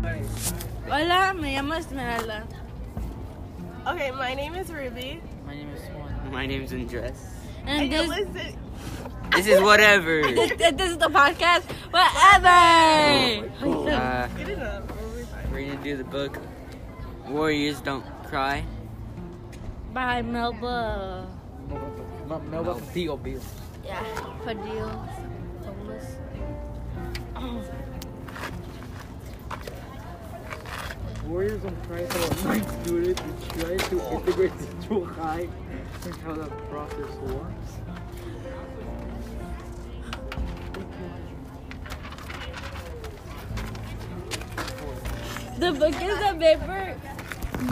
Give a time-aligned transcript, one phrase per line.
[0.00, 2.44] Hola, me llamo Esmeralda.
[3.86, 5.20] Okay, my name is Ruby.
[5.46, 6.32] My name is Swan.
[6.32, 7.20] My name's Andres.
[7.66, 8.56] And And this, listen,
[9.36, 10.22] This is whatever.
[10.34, 11.64] this, this is the podcast.
[11.92, 12.48] Whatever.
[13.92, 14.28] Uh.
[14.40, 15.52] We'll be fine.
[15.52, 16.38] we're gonna do the book
[17.28, 18.64] Warriors Don't Cry.
[19.92, 21.28] By Melba.
[21.68, 23.40] Melba, Melba Padillo, Bill.
[23.84, 24.00] Yeah,
[24.44, 25.08] Padilla.
[31.30, 34.52] Warriors Don't Cry for nine students who try to integrate
[34.84, 35.46] true high
[36.04, 37.76] and how that process works.
[45.58, 46.96] The book is a paper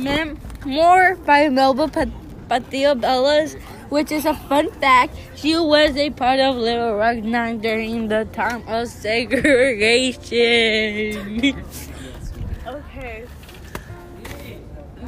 [0.01, 2.05] mem- more by Melba Pa-
[2.49, 3.57] Patio Bellas,
[3.89, 5.17] which is a fun fact.
[5.35, 11.65] She was a part of Little Rock Nine during the time of segregation.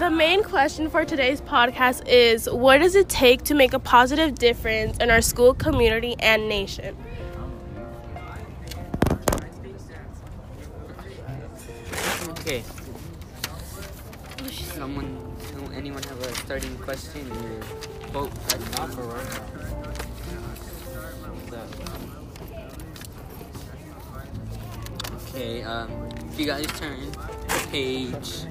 [0.01, 4.35] The main question for today's podcast is what does it take to make a positive
[4.35, 6.97] difference in our school, community, and nation?
[12.31, 12.63] Okay.
[14.51, 15.37] Someone,
[15.75, 17.61] anyone have a starting question or
[18.11, 18.33] quote?
[25.29, 25.91] Okay, um,
[26.31, 27.13] if you guys turn
[27.71, 28.47] page,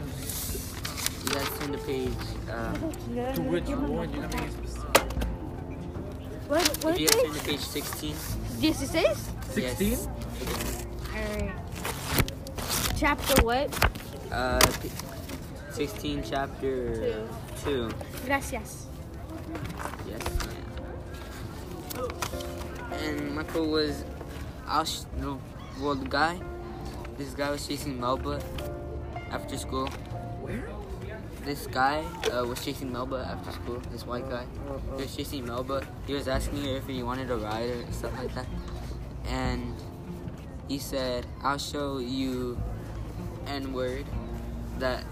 [1.30, 2.12] you guys turn to page,
[2.52, 2.74] um,
[3.36, 4.12] To which one?
[4.14, 4.28] You know,
[6.48, 8.14] What, what if you guys turn to page 16,
[8.60, 9.16] 16?
[9.52, 9.90] 16?
[9.90, 10.08] Yes.
[11.14, 11.52] Alright.
[12.98, 13.70] Chapter what?
[14.32, 14.60] Uh,
[15.72, 17.26] 16 chapter
[17.64, 17.92] 2.
[18.26, 18.88] Gracias.
[20.08, 22.10] Yes, ma'am.
[22.94, 24.04] And my quote was,
[24.68, 25.38] I'll sh- the,
[25.80, 26.40] well, the guy,
[27.18, 28.42] this guy was chasing Melba
[29.32, 29.90] after school.
[31.46, 34.46] This guy uh, was chasing Melba after school, this white guy.
[34.98, 35.88] He was chasing Melba.
[36.06, 38.46] He was asking her if he wanted a ride or stuff like that.
[39.28, 39.76] And
[40.68, 42.62] he said, I'll show you
[43.48, 44.06] N word
[44.78, 45.04] that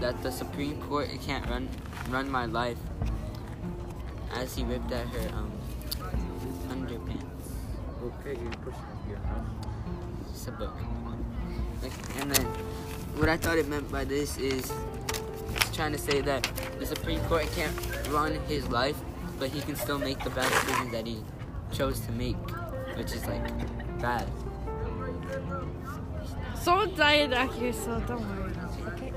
[0.00, 1.68] that the Supreme Court can't run
[2.08, 2.78] run my life.
[4.34, 5.52] As he ripped at her um
[6.70, 7.46] underpants.
[8.02, 9.42] Okay, you're pushing it here, huh?
[10.30, 10.74] It's a book.
[11.82, 12.46] Like, and then
[13.16, 14.72] what I thought it meant by this is
[15.80, 16.42] trying to say that
[16.78, 17.74] the Supreme Court can't
[18.10, 18.98] run his life,
[19.38, 21.24] but he can still make the bad decisions that he
[21.72, 22.36] chose to make,
[22.98, 23.48] which is like
[23.98, 24.28] bad.
[26.54, 28.52] Someone died back here, so don't worry.
[28.92, 29.10] Okay.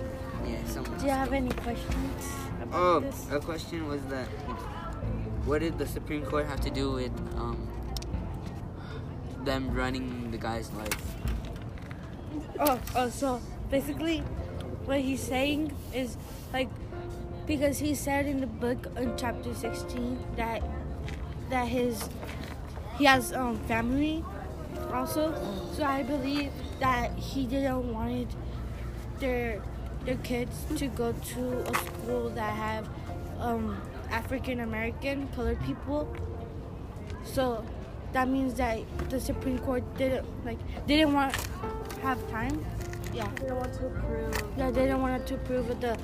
[0.47, 0.97] Yeah, someone.
[0.99, 2.23] Do you have any questions
[2.61, 3.27] about Oh, this?
[3.29, 4.27] a question was that
[5.43, 7.59] what did the Supreme Court have to do with um
[9.43, 11.15] them running the guy's life?
[12.57, 14.23] Oh, oh, so basically,
[14.85, 16.17] what he's saying is
[16.51, 16.69] like
[17.45, 20.63] because he said in the book in chapter 16 that
[21.49, 22.09] that his
[22.97, 24.23] he has um family
[24.91, 25.33] also.
[25.73, 28.27] So I believe that he didn't wanted
[29.19, 29.61] their
[30.05, 32.87] their kids to go to a school that have
[33.39, 36.07] um African American colored people.
[37.23, 37.65] So
[38.13, 38.79] that means that
[39.09, 41.35] the Supreme Court didn't like didn't want
[42.01, 42.63] have time.
[43.13, 43.29] Yeah.
[43.35, 44.53] They don't want to approve.
[44.57, 45.97] Yeah, they don't want to prove the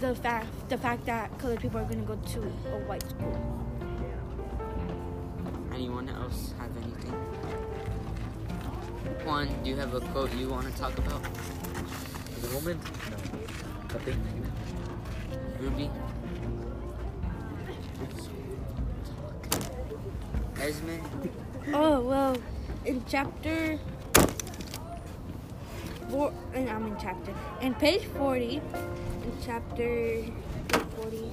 [0.00, 3.36] the fact the fact that colored people are gonna go to a white school.
[5.72, 7.12] Anyone else have anything?
[9.24, 11.24] Juan, do you have a quote you want to talk about?
[11.24, 13.16] At the moment, no.
[13.94, 14.20] Nothing.
[15.60, 15.90] Ruby?
[20.60, 20.98] Esme?
[21.72, 22.36] Oh well,
[22.84, 23.78] in chapter
[26.12, 28.60] four, and I'm in chapter in page forty,
[29.24, 30.22] in chapter
[30.68, 31.30] 40,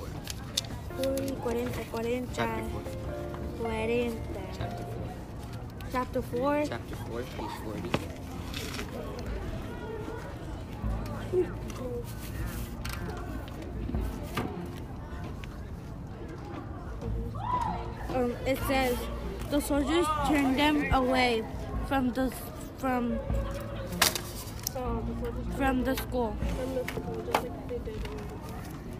[1.04, 2.82] 40, 40, 40, Chapter 4.
[3.60, 4.16] 40,
[4.58, 5.92] Chapter 4.
[5.92, 6.64] chapter four.
[6.66, 7.90] Chapter 4, page 40.
[18.16, 18.98] um, it says
[19.50, 21.44] the soldiers turned them away
[21.88, 22.32] from the
[22.78, 23.20] from
[24.74, 25.04] So
[25.58, 26.36] from the school.
[26.58, 28.02] from the school, just like they did.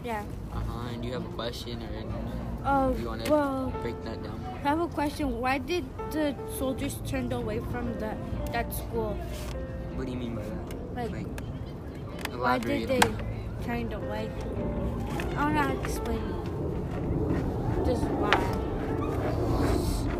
[0.04, 0.24] Yeah.
[0.52, 0.88] Uh huh.
[0.92, 2.32] And do you have a question or anything?
[2.64, 4.40] Oh You want to well, break that down?
[4.64, 5.38] I have a question.
[5.40, 8.16] Why did the soldiers turned away from the
[8.52, 9.14] that school?
[9.94, 11.12] What do you mean by that?
[11.12, 11.26] Like,
[12.30, 13.00] Like, why did they
[13.64, 14.28] turned away?
[15.36, 16.18] I don't know how to explain.
[16.18, 17.84] it.
[17.86, 18.32] Just why.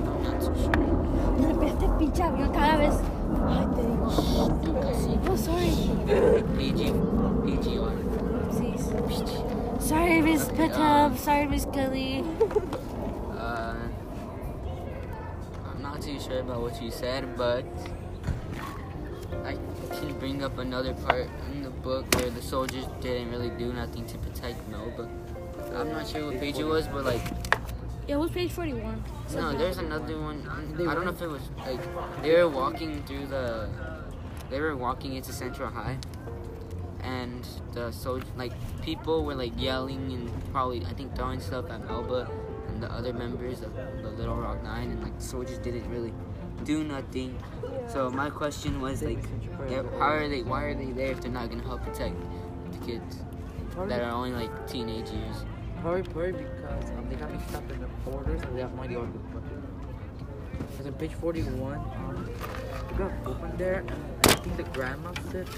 [0.09, 1.67] I'm not too sure.
[1.67, 3.20] Este pinche avión cada vez I think.
[5.23, 5.71] Oh, sorry.
[10.23, 12.25] Miss Okay, Sorry, Miss Kelly.
[13.37, 13.77] Uh,
[15.67, 17.65] I'm not too sure about what you said, but
[19.45, 19.57] I
[19.93, 24.07] can bring up another part in the book where the soldiers didn't really do nothing
[24.07, 25.09] to protect Melba.
[25.75, 27.23] I'm not sure what page it was, but like,
[28.11, 29.05] Yeah, it was page 41.
[29.37, 30.45] no, there's another one.
[30.81, 31.81] I don't know if it was like
[32.23, 33.69] they were walking through the,
[34.51, 35.97] they were walking into Central High,
[37.05, 38.53] and the soldier, like
[38.83, 42.29] people were like yelling and probably I think throwing stuff at Melba
[42.67, 46.13] and the other members of the Little Rock Nine, and like soldiers didn't really
[46.65, 47.39] do nothing.
[47.87, 49.25] So my question was like,
[49.71, 50.43] how are they?
[50.43, 52.17] Why are they there if they're not gonna help protect
[52.73, 53.19] the kids
[53.87, 55.45] that are only like teenage years?
[55.81, 58.99] Probably, probably because um, they got mixed up in the orders and they have idea
[58.99, 59.19] what to.
[60.67, 62.29] Because on page 41, um,
[62.91, 65.49] they got open there, and I think the grandma said,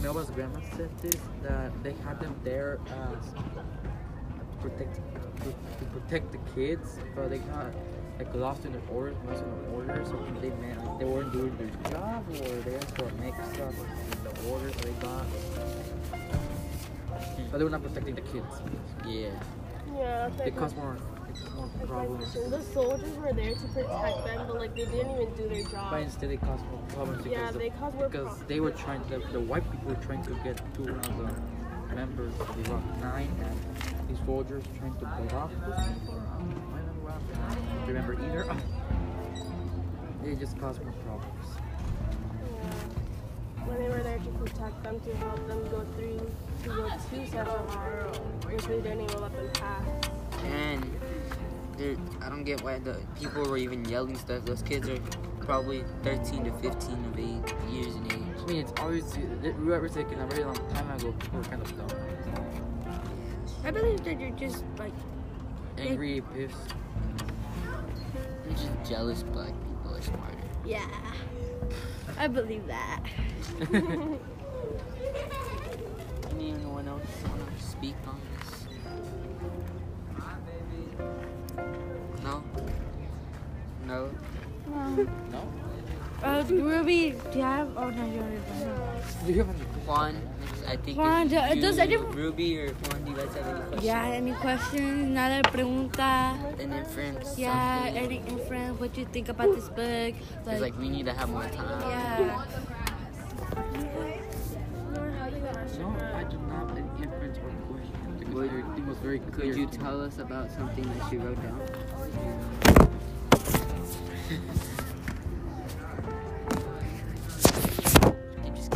[0.00, 6.38] Melba's grandma said this, that they had them there to protect, to, to protect the
[6.54, 7.66] kids, but they got
[8.18, 11.32] like lost in the orders, lost in the orders, so they meant like, they weren't
[11.32, 15.26] doing their job, or they just got mixed up in the orders they got.
[17.50, 18.62] But they were not protecting the kids.
[19.06, 19.30] Yeah.
[19.98, 20.96] Yeah, It caused more,
[21.56, 22.32] more problems.
[22.32, 25.72] The soldiers were there to protect them, but like they didn't even do their But
[25.72, 25.92] job.
[26.02, 28.48] instead, it caused more problems because, Yeah, the- they caused more because problems.
[28.48, 32.32] they were trying to, the white people were trying to get two of the members
[32.40, 36.14] of the Rock Nine, and these soldiers trying to block those people.
[36.14, 37.38] I don't know what happened.
[37.48, 38.44] I don't remember either.
[40.22, 41.46] They just caused more problems.
[41.56, 43.64] Yeah.
[43.66, 46.30] When they were there to protect them, to help them go through,
[46.62, 47.88] to go to Central High,
[48.48, 49.86] which they didn't even let them pass.
[50.44, 51.00] And
[51.76, 54.44] there, I don't get why the people were even yelling stuff.
[54.44, 54.98] Those kids are
[55.40, 58.22] probably 13 to 15 of eight years in age.
[58.38, 61.76] I mean, it's obviously, whoever's taken a very long time ago, people were kind of
[61.76, 61.98] dumb.
[63.64, 64.92] I believe that you're just like,
[65.76, 66.56] Angry, pissed.
[68.44, 70.36] They're just jealous black people are smarter.
[70.64, 70.88] yeah.
[72.18, 73.02] I believe that.
[76.38, 78.48] Anyone else want to speak on this?
[82.22, 82.42] No?
[83.86, 84.10] No?
[85.32, 85.42] No?
[86.20, 87.70] Uh, Ruby, do you have?
[87.78, 89.24] Oh no, you already went.
[89.24, 90.18] Do you have any Juan,
[90.66, 93.46] I think Juan, if do- you, does anyone- Ruby or Juan, do you guys have
[93.46, 93.84] any questions?
[93.84, 95.14] Yeah, any questions?
[95.14, 96.34] Nada pregunta.
[96.58, 97.38] An inference?
[97.38, 97.54] Yeah,
[97.84, 98.02] something?
[98.02, 98.80] any inference?
[98.80, 100.14] What do you think about this book?
[100.18, 101.86] It's like we need to have more time.
[101.86, 102.42] yeah.
[105.28, 109.52] No, I do not have any inference or question because Would- everything was very clear.
[109.52, 111.60] Could you tell us about something that she wrote down?
[117.18, 118.70] Can you just-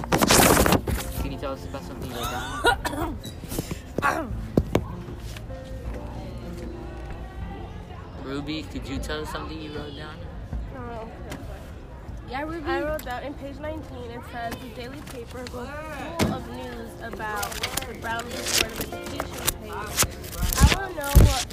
[1.22, 3.18] Can you tell us about something you wrote down?
[8.24, 10.16] Ruby, could you tell us something you wrote down?
[12.32, 12.64] Yeah, Ruby.
[12.64, 15.68] I wrote down in page 19, it says the daily paper was
[16.18, 18.32] full of news about the Brown v.
[18.58, 19.20] Board of Education
[19.60, 20.38] case.
[20.56, 21.44] I want to know what.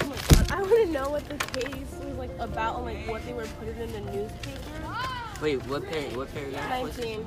[0.00, 0.50] Oh my god!
[0.50, 3.44] I want to know what the case was like about, and like what they were
[3.60, 4.96] putting in the newspaper.
[5.42, 6.16] Wait, what page?
[6.16, 7.18] what paragraph was it?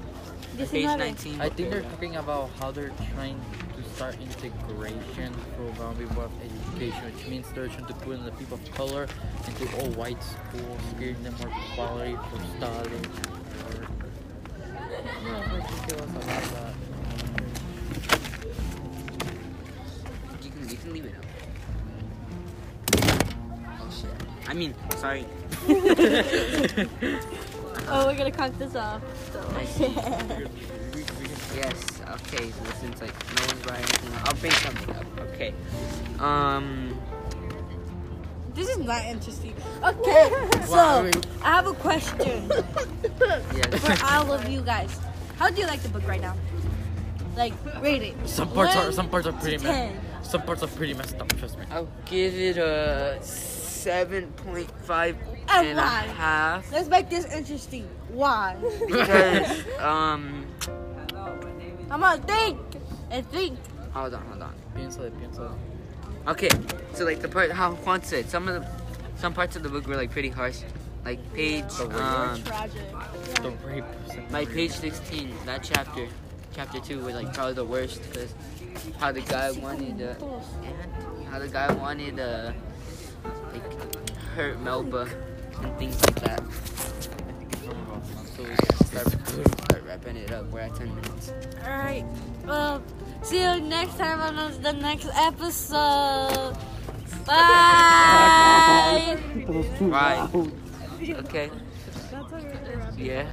[0.57, 0.67] 19.
[0.67, 1.39] Page 19.
[1.39, 3.39] I think they're talking about how they're trying
[3.75, 8.23] to start integration for Bombay Board of Education, which means they're trying to put in
[8.23, 9.07] the people of color
[9.47, 13.05] into all white schools, giving them more quality for studying.
[13.65, 13.87] Or,
[15.25, 16.73] yeah, I think it was about that.
[20.43, 21.25] You can, you can leave it out.
[23.81, 24.11] Oh shit.
[24.47, 25.25] I mean, sorry.
[27.89, 29.01] Oh, we're gonna cut this off.
[29.55, 29.85] I see.
[31.55, 31.96] yes.
[32.09, 32.49] Okay.
[32.51, 35.05] So since like no one's writing anything, I'll bring something up.
[35.33, 35.53] Okay.
[36.19, 36.99] Um.
[38.53, 39.53] This is not interesting.
[39.83, 40.29] Okay,
[40.67, 41.11] Wow, so
[41.43, 42.49] I have a question
[43.53, 43.79] Yes.
[43.85, 44.97] for all of you guys.
[45.37, 46.35] How do you like the book right now?
[47.35, 48.15] Like, rate it.
[48.27, 49.93] Some parts are some parts are pretty ten.
[49.95, 50.31] messed.
[50.31, 51.29] Some parts are pretty messed up.
[51.37, 51.65] Trust me.
[51.69, 55.15] I'll give it a seven point five
[55.49, 56.07] And and a why?
[56.17, 57.87] half Let's make this interesting.
[58.09, 58.55] Why?
[58.87, 60.47] because um.
[61.89, 62.59] Come on, think
[63.11, 63.57] and think.
[63.93, 64.25] Hold on.
[64.27, 64.53] Hold on.
[64.75, 65.51] Piénsale, piénsale.
[66.27, 66.49] Okay,
[66.93, 68.67] so like the part how Juan said, some of the
[69.17, 70.59] some parts of the book were like pretty harsh.
[71.05, 72.81] Like page um Tragic.
[73.41, 73.85] The rape.
[74.11, 74.27] scene.
[74.29, 76.07] like page sixteen, that chapter,
[76.53, 78.33] chapter two was like probably the worst because
[78.99, 80.15] how the guy wanted uh,
[81.31, 82.51] how the guy wanted uh
[83.53, 83.63] like
[84.35, 85.07] hurt Melba
[85.61, 86.43] and things like that.
[89.87, 90.45] Wrapping it up.
[90.51, 91.31] We're at 10 minutes.
[91.65, 92.05] All right.
[92.45, 92.83] Well,
[93.21, 96.57] see you next time on the next episode.
[97.25, 99.17] Bye.
[99.79, 100.29] Bye.
[101.01, 101.49] Okay.
[101.49, 102.99] That's how we're gonna wrap it.
[102.99, 103.31] Yeah.